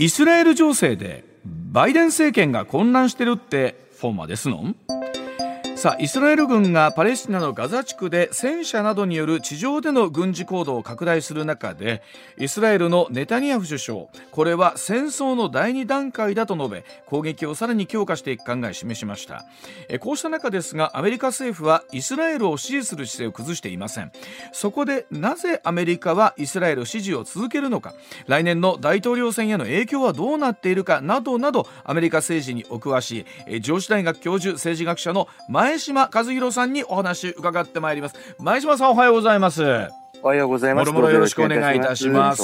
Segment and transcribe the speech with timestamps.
[0.00, 4.76] イスラエル情勢でバイデン政権が混乱してるってフォーマですのん？
[5.80, 12.02] さあイスラエル軍がパレスチナのガザ地区で戦車などによる地上での軍事行動を拡大する中で
[12.36, 19.46] イスラエルのネタニヤフ首相これは戦争の第2段階だと述べ攻撃をさらに強化していく考えを示しました。
[19.88, 24.12] えこうした中ですがアメリカ政府はイスラエルを支持する姿勢を崩していません。
[24.52, 27.94] そこでなぜアメリカはイスラエル支持を続けるのか
[28.26, 39.62] 来年の大統領選への影響はどうなっているかなどなどアメリカ政治にお詳しい上智大学教授政治学者の前前島和弘さんにお話伺ってまいります前島さんおはようございます
[40.20, 40.90] おはようございます。
[40.90, 42.42] もろもろよろしくお願いいたします。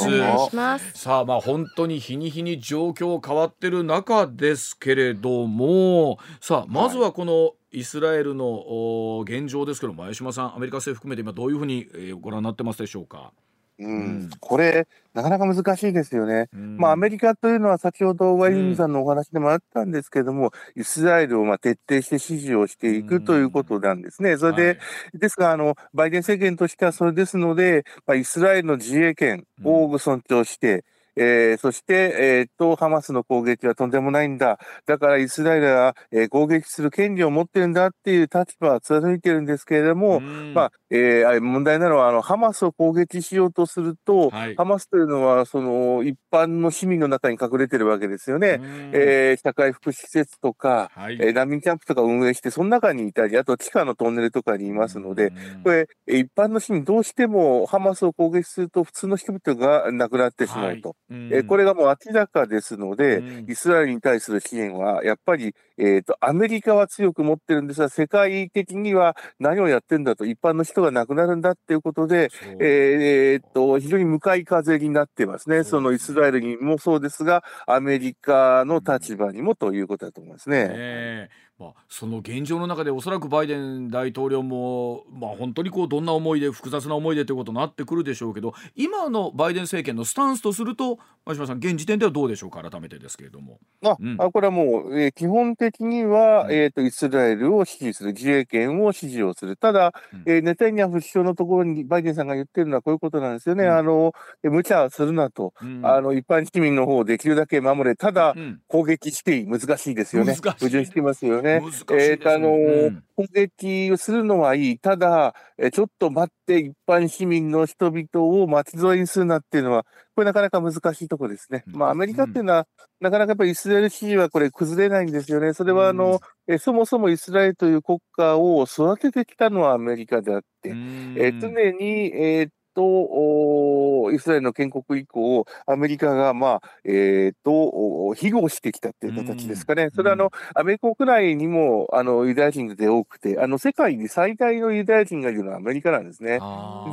[0.95, 11.87] さあ、まあ本当に日に日に状況変わってる中ですけれども、さあまずはこのイスラエルの現状ですけど、前島さん、アメリカ政府含めて今どういうふうに
[12.19, 13.35] ご覧になってますでしょうか？
[13.79, 16.48] うん、これ、なかなか難しいですよね。
[16.55, 24.38] うん、まあ、アメリカというのは先ほどワインさんのお話でもあったんですけども、イスラエルをまあ徹底して支持をしていくということなんですね。
[24.38, 24.73] それで、は
[25.15, 30.85] い、ですが、あの、バイデン政権としてはそれですので、まあ、イスラエルの自衛権を尊重して、
[31.17, 34.59] えー、そして、えー、と、ハマスの攻撃はとんでもないんだ。
[34.87, 48.61] だからイスラエルは、えー、攻撃する権利を持ってるんだっていう立場は貫いてるんですけれども、まあ、えー、問題なのは、あの、ハマスを攻撃しようとすると、はい、ハマスというのは、その、一般の市民の中に隠れてるわけですよね。
[48.93, 55.33] えー、社会福祉施設とか、はい、えー、難民キャンプとか運営して、その中にいたり、あと地下のトンネルとかにいますので、
[55.65, 60.91] これ、一般の市民どうしてもハマスを攻撃すると、普通の人々が亡くなってしまうと。
[60.91, 80.66] はいえー、これがもう明らかですので、イスラエルに対する支援は、やっぱり、えーと、アメリカは強く持ってるんですが、世界的には何をやってんだと、一般の人が亡くなるんだっていうことで、えー、と非常に向かい風になってますね、そのイスラエルにもそうですが、アメリカの立場にもということだと思いますね。
[80.70, 81.28] え。
[81.43, 92.62] ーまあ、その現状の中でおそらくバイデン大統領も、まあ、本当にこうどんな思いで複雑な思いでということになってくるでしょうけど今のバイデン政権のスタンスとすると前島さん現時点ではどうでしょうか？
[92.62, 93.59] 改めてですけれども。
[93.84, 99.56] あ、うん、あこれはもう、えー、基本的には、うん、えーと、イスラエルを支持する自衛権を支持をする。
[99.56, 103.66] ただ、うん、えー、ネタニヤフ首相のところにバイデンさんが言ってるのはこういうことなんですよね。
[103.66, 104.12] あの
[104.44, 107.97] 無茶するなと、あの一般市民の方をできるだけ守れ。
[107.97, 108.37] ただ、
[108.69, 110.37] 攻撃していい難しいですよね。
[110.37, 111.60] 矛盾してますよね。
[111.91, 114.78] えーあの、うん、攻撃をするのはいい。
[114.78, 121.64] ただ、えちょっと待って、一般市民の人々を巻き添えにするなっていうのは、これなかなか難しいところですね。
[121.66, 122.66] まあ、アメリカっていうのは、
[123.00, 125.52] なかなかやっぱりイスラエル支持はこれ崩れないんですよね。
[125.52, 130.70] それはあの、えそもそもイスラエルという国家を育ててきたのはアメリカであって、
[131.16, 139.88] え常に、えー、と、イスラエルの建国以降、アメリカが、まあ、えっ、ー、と、庇護してきたっていう形ですかね。
[139.94, 146.38] それは、あの、アメリカ国内にも、あの、ユダヤ人で多くて、あの、世界に最大のユダヤ人がいるのはアメリカなんですね。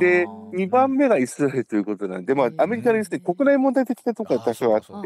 [0.00, 5.00] で、2番目がイスラエルということなんで、まあ、アメリカですね、国内問題的なところは多少あって、そ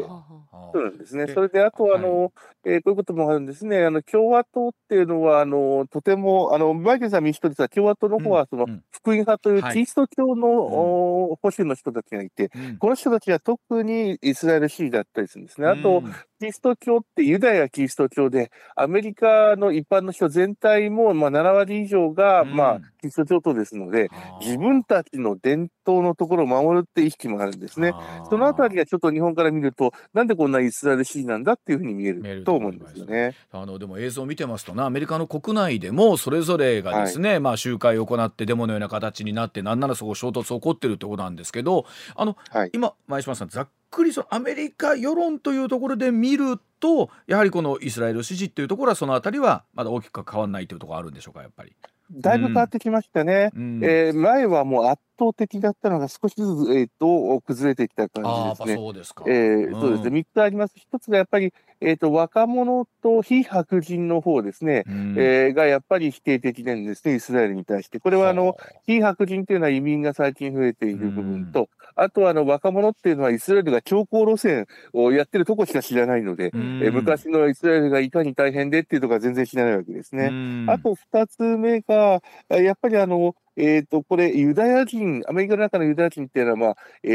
[0.81, 1.27] うなんですね。
[1.35, 2.31] それで、あと、あの、はい、
[2.65, 3.85] えー、こういうこともあるんですね。
[3.85, 15.69] あの、共和党っていうのは、あの、とても、あの、バイデンさん民主党ですが、共和党の方は、その、福音派というキリスト教の、保守の人たちがいて、この人たちは特にイスラエル支持だったりするんですね。
[15.69, 16.03] あと、
[16.39, 24.09] キリスト教ってユダヤキリスト教で、アメリカの一般の人全体も、まあ、7割以上が、まあ、キリスト教徒ですので、
[24.41, 27.93] 自分たちの伝統のところを守るって意識もあるんですね。
[28.31, 33.35] そのあたりがちょっと日本から見ると、なんでこんなイスラエル支持なんだっていうふうに見えると思うんですよね。
[33.51, 51.75] あのでも映像を見てますとな、アメリカの国内でもそれぞれがですね、はい、まあ集会を行ってデモのような形になって、なんならそこ衝突起こってるってことなんですけど、あの、はい、今前島さんざっくりそのアメリカ世論というところで見るとやはりこのイスラエル支持っていうところはそのあたりはまだ大きく変わらないというところあるんでしょうかやっぱり。
[52.11, 53.51] だいぶ変わってきましたね。
[53.55, 58.25] うん、えー、前はもう圧倒的だったのが少しずつ、えーと、崩れてきた感
[58.55, 58.75] じですね。
[58.77, 59.25] そうですか。
[59.27, 60.21] えー、そうですね。
[60.21, 60.75] 3つあります。
[60.93, 68.01] 1つがやっぱり、えーと、若者と非白人の方ですね、うん、えー、がやっぱり否定的なんですね、イスラエルに対して。
[68.01, 68.57] これはあの
[68.87, 80.27] 非白人というのは移民が最近増えている部分と、あとはあの若者っていうのはイスラエルが強硬路線をやってるとこしか知らないので、うん、え昔のイスラエルがいかに大変でっていうとこは全然知らないわけですね。
[80.69, 87.09] あと2つ目が、やっぱりあの、えっ、ー、と、これ、ユダヤ人、アメリカの中のユダヤ人っていうのは、まあ、え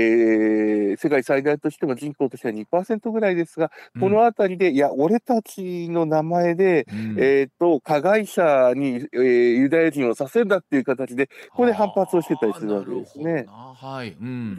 [0.94, 13.46] ー、世界最大としても人口としては2%ぐらいですが、このあたりで、いや、俺たちの名前で、うん、えっ、ー、と、加害者に、えー、ユダヤ人をさせるんだっていう形で、ここで反発をしてたりするわけですね。
[13.48, 14.18] はい。
[14.20, 14.56] うん、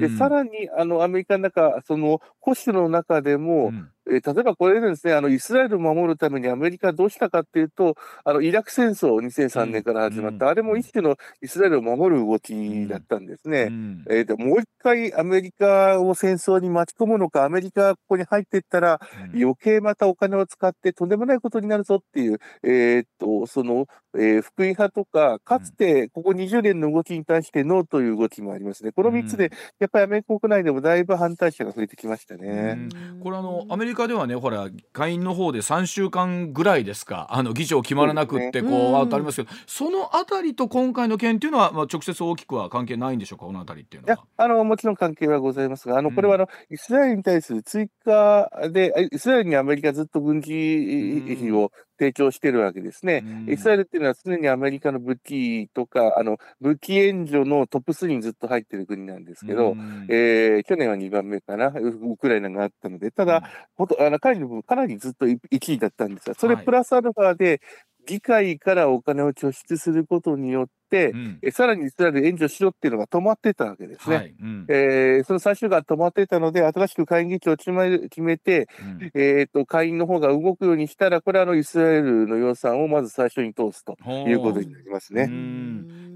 [0.00, 13.64] でで、さらに、あの、アメリカの中、その、保守の中でも、うんえー、例えばこれでですね、あの、イスラエルを守るためにアメリカはどうしたかっていうと、あの、イラク戦争2003年から始まった、うん、あれも一種のイスラエルを守る動きだったんですね。
[13.64, 19.00] うん、えー、でもう一回アメリカを戦争に巻き込むのか、アメリカがここに入っていったら、
[19.34, 28.92] 余計またお金を使ってとんでもないことになるぞっていう、えー、っと、その、えー、福音派とか、かつてここ20年の動きに対してノーという動きもありますね。
[28.92, 32.78] この3つで、やっぱりアメリカ国内でもだいぶ反対者が増えてきましたね。
[33.22, 44.14] これあの、アメリカではね、ほら、下院の方で3週間ぐらいですか、あの議長決まらなくって、こう、あありますけど、そのあたりと今回の件っていうのは、まあ、直接大きくは関係ないんでしょうか、このあたりっていうのは。
[44.14, 53.24] いや、あの、もちろん関係はございますが、あの、これはあの、イスラエルに対する追加で、イスラエルにアメリカずっと軍事費を提供してるわけですね。
[53.48, 59.76] イスラエルっていうのは常にアメリカの武器とか、あの、武器援助のトップ3にずっと入ってる国なんですけど、
[60.08, 63.42] えー、去年は2番目かな、ウクライナがあったので、ただ、
[63.74, 67.60] ほとあの彼の分かなりずっと1位だったんですが、それプラスアルファで、
[68.06, 70.72] 議会からお金を拠出することによって、
[71.10, 74.16] うん、えさらにイスラエル援助しろっていうのが止まってたわけですね。
[74.16, 85.28] はいうん、えー、その最終が止まってたので、新しく会議長を決めて、うん、えーと、会員の方が動くようにしたら、これはあのイスラエルの予算をまず最初に通すということになりますね。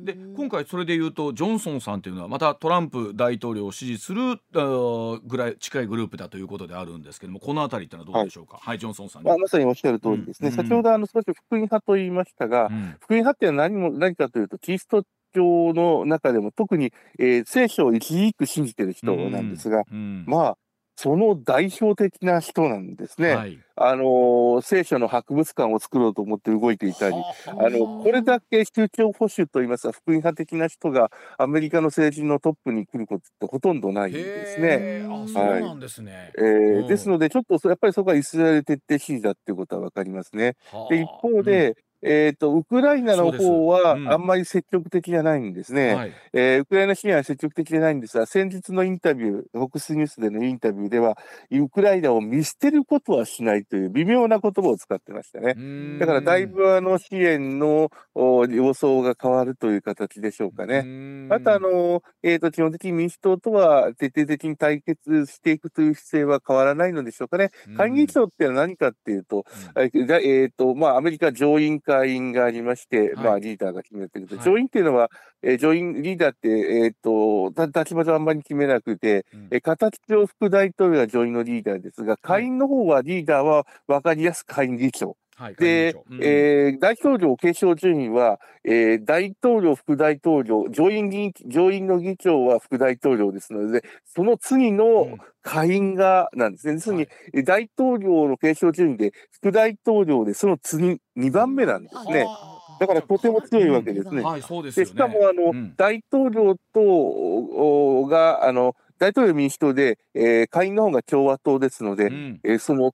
[0.05, 12.69] で今回、それでいうと、ジョンソンさんというのは、またトランプ大統領を支持するぐらい近いグループだということであるんですけれども、このあたりってのはどうでしょうか、はい、はい、ジョンソンさん、まあ、まさにおっしゃる通りですね、先ほどあの少し福音派と言いましたが、
[13.00, 20.58] 福音派って何も何かというと、キリスト教の中でも特に、えー、聖書を一字一句信じてる人なんですが、まあ、
[21.02, 23.35] その代表的な人なんですね。
[23.35, 27.17] はい、あの、聖書の博物館を作ろうと思って動いていたり、
[27.47, 35.06] あの、これだけ宗教保守といいますか、福音派的な人がアメリカの政治のトップに来ることってほとんどないんですね。
[35.08, 36.32] あ、そうなんですね。
[36.37, 40.56] えー、ですので、ちょっとやっぱりそこはイスラエル徹底支持だっていうことはわかりますね。
[40.91, 45.94] で、一方で、えっ、ー、と、ウクライナの方はあんまり積極的じゃないんですね。
[45.94, 51.19] はい、えー、ウクライナ支援は積極的じゃないんですが、先日のインタビュー、フォックスニュースでのインタビューでは、
[51.50, 55.99] ウクライナを見捨てることはしないという微妙な言葉を使ってましたね。
[55.99, 60.82] だからだいぶあの支援の様相が変わるという形でしょうかね。
[61.29, 67.50] またあの、えっ、ー、と、基本的に民主党とは徹底的に対決していくという姿勢は変わらないのでしょうかね。
[67.76, 69.44] 会議長ってのは何かっていうと、
[69.76, 75.10] えっ、ー、と、まあ、アメリカ上院会員がありまして、はい、まあ、リーダーが決めてると、はい、上院っていうのは、
[75.42, 85.16] えー、上院リーダーって、えっ、ー、と、立場上あんまり決めなくて、うん、えー、形上副大統領が上院のリーダーですが、下院の方はリーダーは分かりやすく下院議長。
[85.40, 86.16] はい、で、う。
[86.16, 96.75] ん、えー、大統領継承順位は、えー、大統領、副大統領、上院議上院の議長は副大統領ですので、その次の下院がなんですね。
[96.75, 97.08] 要するに、
[97.42, 102.26] 大統領の継承順位で、副大統領でその次、2番目なんですね。
[102.78, 104.22] だからとても強いわけですね。
[104.22, 112.92] はい、そうです、ね、しかも、あの、うん、大統領と、が、あの、大統領民主党で、えー、下院の方が共和党ですので、うん、えー、その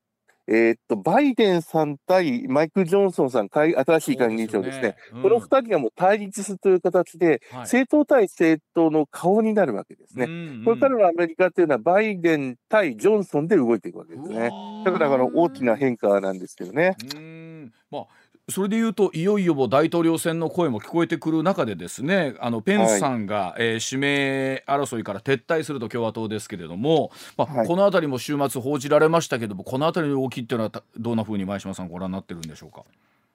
[0.49, 4.97] えー、っと、バイデンさん対マイク・ジョンソンさん、新しい会議長ですね。
[5.09, 10.27] すねうん、この二人がもう対立するという形で、はい、政党対政党の顔になるわけですね。
[10.27, 14.51] うんうん、これからのアメリカっていうのは、バイデン対ジョンソンで動いていくわけですね。
[14.85, 16.97] だから、あの、大きな変化なんですけどね。
[17.17, 18.07] うんまあ
[18.49, 32.85] それでいうといよいよ大統領選の声も聞こえてくる中でですねあのペンスさんが、はい、えー、指名争いから撤退すると共和党ですけれども、まあ、はい、この辺りも週末報じられましたけどもこの辺りの動きっていうのはどんなふうに前島さんご覧になってるんでしょうか？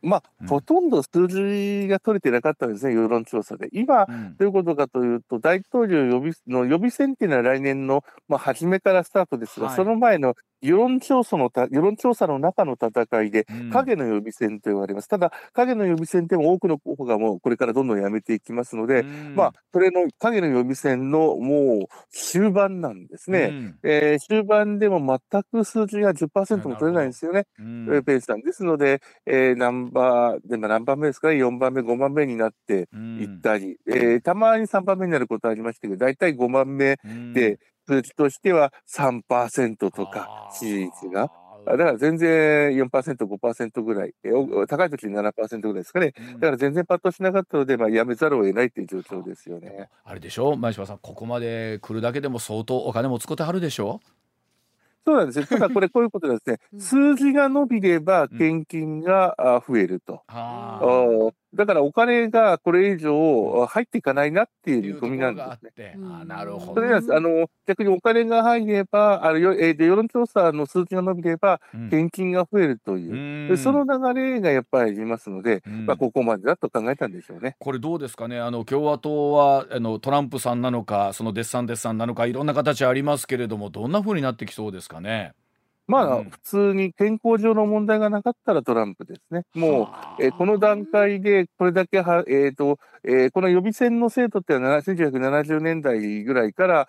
[0.01, 3.69] まあ、うん、ほとんど数字が取れてなかったんですね、世論調査で。
[3.71, 15.07] 今、うん、どういうことかというと、大統領予備の予備選っていうのは来年の、まあ、初めからスタートですが、はい、その前の世論調査のた、世論調査の中の戦いで、影の予備選と言われます。
[15.07, 23.49] ただ、影の予備選でも多くの候補がもうこれからどんどんやめていきますので、まあ、それの影の予備選のもう終盤なんですね。
[23.51, 27.45] うん、えー、終盤でも全く数字が10%も取れないんですよね。
[27.59, 28.41] うん、ペースさん。
[28.41, 32.89] ですので、えー、ナンバー、でも何番目ですかね、4番目、5番目になって
[33.19, 36.97] いったり、うん、えー、たまに3番目になることありましたけど、大体5番目
[37.33, 37.59] で、
[37.91, 41.29] 数値としては3%とか、支持率が。
[41.65, 44.13] だから全然4%、5%ぐらい、
[44.67, 46.13] 高い時に7%ぐらいですかね。
[46.17, 49.87] うんだから全然パッとしなかったので、まあ、やめざるを得ないっていう状況ですよね。
[50.03, 50.55] あれでしょ？
[50.55, 53.99] 前島さんここまで来るだけでも相当お金も使ってはるでしょ？
[55.05, 55.45] そうなんですよ。
[55.45, 56.77] ただこれこういうことですね う。
[56.77, 60.23] ん数字が伸びればうん献金があ増えると。
[60.27, 65.97] はあおだからお金がこれ以上入っていかないなっていう見込みなんですね。
[65.97, 66.75] があなるほど。
[66.75, 71.89] それであの逆にお金が入れば、あのよえ世論調査の数字が伸びれば、うん。
[71.89, 73.47] 献金が増えるという、うん。
[73.49, 75.85] でその流れがやっぱりありますので、うん。
[75.85, 77.55] まあ、ここまでだと考えたんでしょうね。
[77.59, 78.39] これどうですかね？
[78.39, 85.33] あの共和党はあのトランプさんなのかそのデッサンデッサンなのかいろんな形ありますけれどもどんな風になってきそうですかね？
[85.91, 89.43] まあ、うん普通に健康上の問題がなかったらトランプですね。
[89.53, 96.87] もう、はあえーこの段階でこれだけは、えーとえーこの予備選の制度っていうのは1970年代ぐらいから、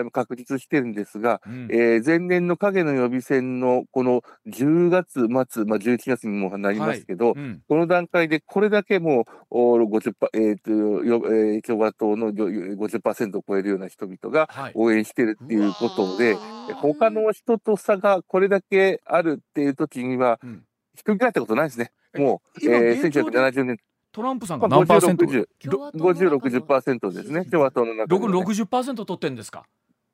[0.00, 0.10] うん。
[0.10, 1.68] 確立してるんですが、うん。
[1.70, 5.44] えー前年の影の予備選のこの10月末、まあ、
[5.78, 7.62] 11月にもなりますけど、うん。
[7.68, 14.72] この段階でこれだけもうお50%、えーとよえー共和党のよ50%を超えるような人々がはい。
[14.74, 16.74] 応援してるっていうことでう、わー。
[16.74, 21.90] 他の人と差がこれだけあるっていう時にはうん、ひっくり返ったことないですね。
[22.16, 23.76] もう、今えー、現状で？1970年、
[24.14, 26.14] トランプさんまあ、が何パーセント、50、共和党の？
[26.14, 27.44] 中50、の60%ですね。
[27.46, 28.38] 共和党の中で、六ね。
[28.38, 29.64] 60%取ってんですか？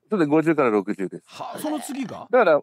[0.09, 1.23] それで50から60です。
[1.27, 2.27] はあその次が？
[2.31, 2.63] だか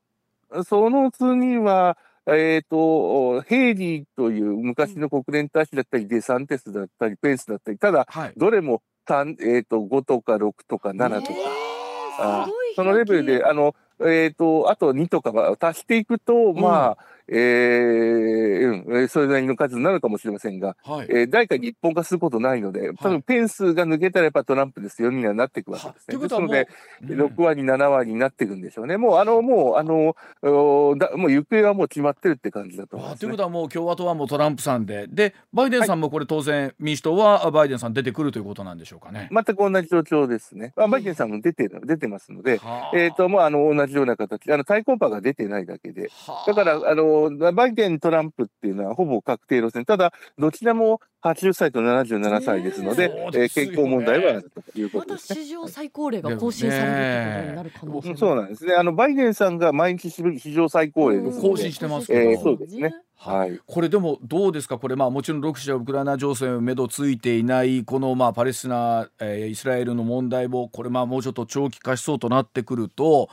[0.52, 8.34] ら、その次は、えっ、と、ヘイリーという昔の国連大使だったり、デサンテスだったり、ペンスだったり、ただ、はい。
[8.36, 13.76] どれも3、えっ、と、5とか6とか7とか、えーそのレベルで、あの、
[14.06, 16.98] えっ、と、あと2とかは足していくと、まあ、
[17.30, 21.08] えーうん、えーそれなりの数になるかもしれませんが、はい。
[21.10, 26.06] えー、誰かに一本化することないので、多分ペンスが抜けたらやっぱトランプですよにはなっていくわけはですね。
[26.08, 28.98] ということはもうですので、うん6割、7割になっていくんでしょうね。
[28.98, 33.38] もう、あの、もう、あの、おだもう行方はもう決まってるって感じだと思います、ねあというこ。
[33.38, 39.30] とはもう共和党はもうトランプさんででバイデンさんもこれ当然民主党はバイデンさん出てくるということなんでしょうかね。
[39.32, 40.74] 全く同じ状況ですね。
[40.76, 47.17] まあ、バイデンさんも出てる、出てますので、はあえっ、と、もう、あの、同じような形、あの、対抗馬が出てないだけで、はあだから、あの、
[47.54, 49.86] バイデン、トランプっていうのはほぼ確定路線。
[49.86, 55.40] ただ、どちらも80歳と77歳ですので、ねええーね健康問題はあるというこまたとですね。
[55.44, 58.74] 史上最高齢が更新されるってことになる可能性もそうなんですね。
[58.76, 61.32] あの、バイデンさんが毎日史上最高齢。
[61.42, 62.94] 更新してますけどえーそうですね。
[63.20, 63.60] ははい。
[63.66, 64.78] これでもどうですか？
[64.78, 73.30] これまあもちろんロシアウクライナ情勢めどついていないこのまあパレスチナ、えーイスラエルの問題もこれまあもうちょっと長期化しそうとなってくると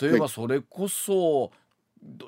[0.00, 1.52] 例えばそれこそ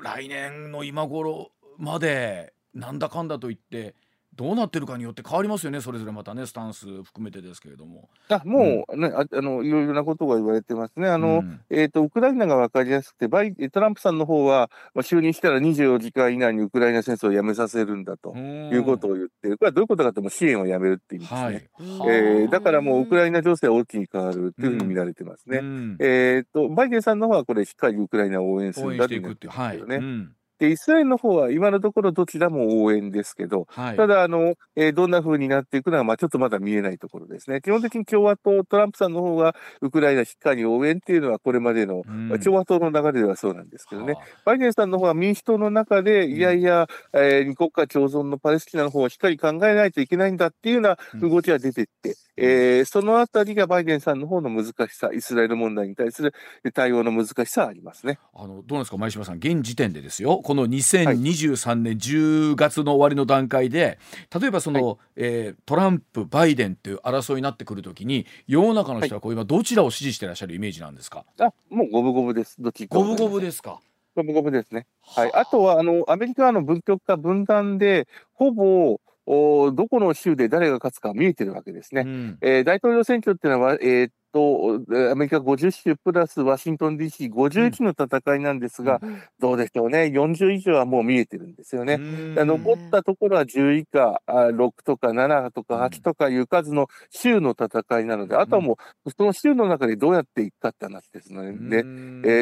[0.02, 3.94] 来年の今頃までなんだかんだと言って
[4.37, 8.08] どうなってるかによって変わりますよねそれぞれまたねスタンス含めてですけれども。
[8.28, 11.08] あ、もうね、ああの、いろいろなことが言われてますね。
[11.08, 19.58] あの、うんえっ、と、ウクライナが分かりやすくて、バイトランプさんの方は、まあ、就任したら24時間以内にウクライナ戦争をやめさせるんだということを言ってる。
[19.58, 21.40] これはどういうことかというと、支援をやめるって意味ですね。
[21.42, 21.68] はい。
[22.08, 25.58] えーだからもうウクライナ情勢は大きに変わるというふうに見られてますね。
[25.58, 29.78] うんえっ、と、バイデンさんの方はこれしっかりウクライナを応援するんだというくっていうはい。
[29.78, 29.96] よね。
[29.96, 33.97] うんで、イスラエルの方は今のところどちらも応援ですけど、はい。
[33.97, 37.61] ただ、あの、えーどんな風になっていくのは、まあ、ちょっとまだ見えないところですね。
[37.62, 44.12] 基本的に共和党、トランプさんの方が、ウクライナしっかり応援っていうのは、これまでの、うん共和党の流れではそうなんですけどね。
[44.12, 56.33] はあバイデンさんの方は民主党の中で、んいやいや、えー二国家共存のパレスチナの方をしっかり考えないといけないんだっていうようなうん動きが出てって、えーそのあたりがバイデンさんの方の難しさ、イスラエル問題に対する
[56.75, 58.19] 対応の難しさはありますね。
[58.35, 64.00] あのどうなんですか前島さん現時点でですよこの2023年10月の終わりの段階で
[64.37, 72.57] 例えばその、えートランプバイデンっていう争いになってくるときに世の中の人はこう今どちらを支持してらっしゃるイメージなんですか、あ、もう五分五分です。
[72.59, 73.78] どっちか五分五分ですか？
[74.16, 74.88] 五分五分ですね。
[75.02, 82.02] はい、あとはあのアメリカはあの分極化、分断で、ほぼおどこの州で誰が勝つか見えてるわけですね。
[82.04, 82.38] うん。
[82.40, 91.99] えー大統領選挙っていうのは、えーっと、アメリカ50州プラスワシントン DC51 の戦いなんですが、うんどうでしょうね、40以上はもう見えてるんですよね。
[91.99, 101.80] 残ったところは10以下、あ6とか7とか8とかいう数の州の戦いなので、あとはもう、その州の中でどうやっていくかって話ですので、え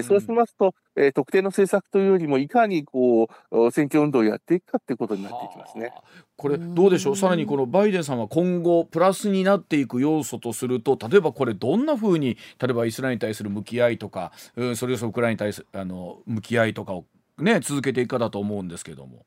[0.00, 5.86] ーそうしますと、えー特定の政策というよりも、いかにこうお選挙運動をやっていくかっていうことになっていきますね。
[5.86, 6.02] はあ
[6.36, 7.12] これどうでしょう？
[7.12, 17.04] うんさらにこのバイデンさんは今後プラスになっていく要素とすると例えばこれどんなふうに例えばイスラエルに対する向き合いとか、うん、それこそウクライナに対するあの向き合いとかを
[17.38, 19.24] ね続けていくかだと思うんですけども。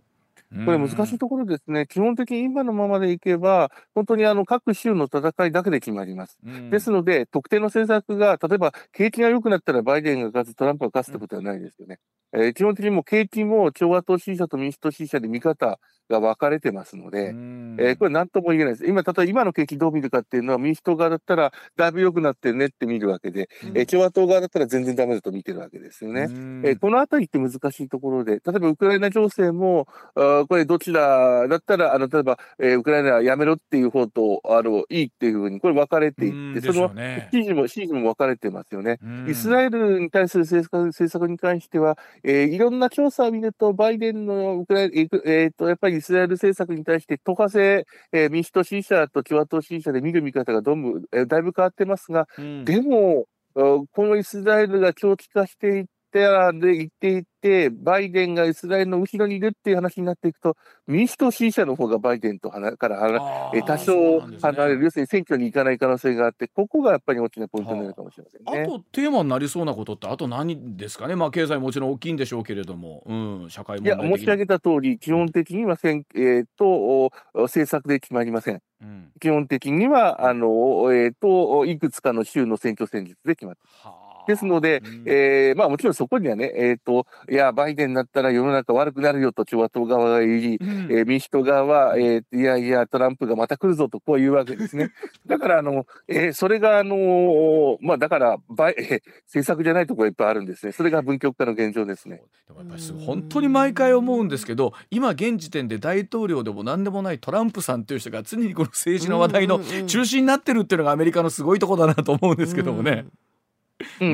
[0.64, 1.88] これ難しいところですね。
[1.88, 6.40] 基本的に今のままでいけば、本当にあの各州の戦いだけで決まります。
[6.70, 12.00] ですので、特定の政策が、例えば景気が良くなったらバイデンが勝つ、トランプが勝つってことはないですよね。
[12.34, 15.80] えー、基本的にも景気も共和党支持者と民主党支持者で見方
[16.12, 18.86] が分かれてますので、えー、これ何とも言えないです。
[18.86, 26.24] 今、例えば今の景気どう見るかっていうのは民主党側だったらだいぶ良くなってるねって見るわけで、うん、えー、共和党側だったら全然ダメだと見てるわけですよね。
[26.64, 36.92] えー、このあたりって難しいところで、例えばウクライナ情勢も、あこれどちらだったら、あの、例えば、えー、ウクライナはやめろっていう方と、あの、いいっていうふうに、これ分かれていって、その
[37.32, 39.00] 支持も、支持も分かれてますよね。
[39.28, 56.20] イスラエルに対する政策政策に関しては、えー、いろんな調査を見ると、バイデンのウクライナ、えー、えー、と、やっぱりイスラエル政策に対して、党派制、えー、民主党支持者と共和党支持者で見る見方がどんどん、えー、だいぶ変わってますが、うん、でも、このイスラエルが長期化していって
[56.60, 60.56] で言っていて、バイデンがイスラエルの後ろにいるっていう話になっていくと、
[60.88, 68.64] 民主党支持者の方がバイデンとからえ多少離れる、ね、要するに選挙に行かない可能性があって、ここがやっぱり大きなポイントになるかもしれませんね。
[68.64, 78.62] あとテーマになりそうなことって、あと何ですかね、まあ、経済もちろん大きいんでしょうけれども、うん、社会問題いや、申し上げた通り、基本的にはせん、えー、と政策で決まりません。
[78.82, 80.48] うん、基本的にはあの、
[80.92, 84.11] えーと、いくつかの州の選挙戦術で決まってます。
[84.28, 94.92] ですので、うん、えー、まあもちろんそこにはね、えっ、ー、と、いや、バイデンになったら世の中悪くなるよと共和党側が言い、うん、えー、民主党側は、えー、いやいや、トランプがまた来るぞとこういうわけですね。
[95.28, 100.72] だから、あの、えー、それが、あのー、まあだから、バイ、えー、政策じゃないところがいっぱいあるんですね。
[100.72, 102.22] それが分極化の現状ですね。
[102.48, 112.92] でもやっぱり本当に毎回思うんですけど、今現時点で大統領でも何でもないトランプさんという人が常にこの政治の話題の中心になってるっていうのがアメリカのすごいところだなと思うんですけどもね。
[112.92, 113.12] うんうん、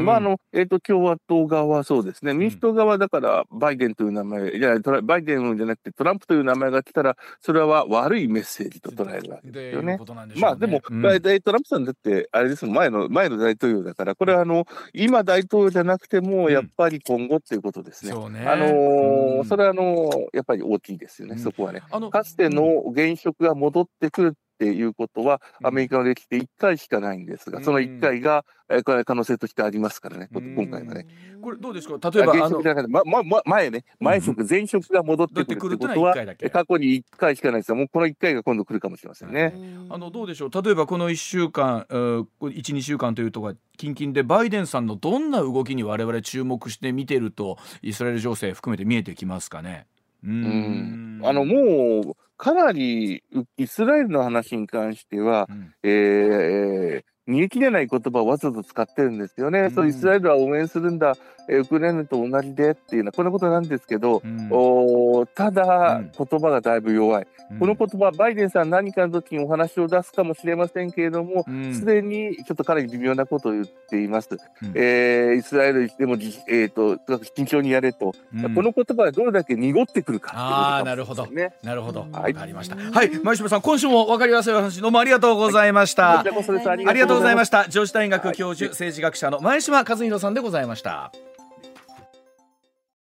[0.01, 2.33] まあ、あの、えっ、ー、と、共和党側はそうですね。
[2.33, 9.97] 民主党側だから、バイデンという名前、いや、バイデンじゃなくてトランプという名前が来たら、それは悪いメッセージと捉えるわけですよね。
[9.97, 10.33] ね。
[10.35, 18.11] まあ、でも、うん、トランプさんだって、あれです前の、前の大統領だから、これはあの、今大統領じゃなくても、やっぱり今後っていうことですね。
[18.11, 18.45] うん、ね。
[18.47, 21.81] あのー、それはあのやっぱり大きいですよね、そこはね。
[22.11, 31.05] かつての現職が戻ってくるっていうことは、アメリカの歴史で1回しかないんですが、その1回が、えー、これ可能性としてありますからね、今回はね。
[31.41, 32.09] これどうですか？
[32.09, 36.15] 例えば、現職じゃなくて、ままま、前ね、前職、前職が戻ってくるってことは、
[36.51, 39.53] 過去に1回しかないですが、もうこの1回が今度来るかもしれませんね。
[39.91, 40.61] あのどうでしょう？
[40.63, 49.85] 例えばこの1週間、1、2週間というところ近々でバイデンさんのどんな動きに我々注目して見てるとイスラエル情勢含めて見えてきますかね？
[50.23, 51.21] うん。
[51.23, 53.23] あのもうかなり
[53.57, 59.59] イスラエルの話に関しては、うん、えー、逃げ切れない言葉をわざと使ってるんですよね。
[59.59, 61.15] うん、そうイスラエルは応援するんだ、
[61.49, 74.29] えウクライナと同じでっていうのはこんなことなんですけど、うん、おただ、言葉がだいぶ弱い、うん、この言葉バイデンさん何かの時にお話を出すかもしれませんけれどもすで、にちょっとかなり微妙なことを言っています。
[74.31, 81.27] うん、えー、イスラエルでも、えーと、と慎重にやれと、この言葉がどれだけ濁ってくるか、ね、あなるほど。
[81.63, 82.75] なるほど、はい、かりました。
[82.75, 83.09] はい。
[83.23, 91.11] 前島さん今週も分かりやすい話どうもありがとうございました、はい、ありがとうございました上智大学教授政治学者の前島和弘さんでございました。